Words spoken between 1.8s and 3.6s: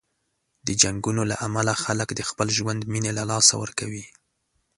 خلک د خپل ژوند مینې له لاسه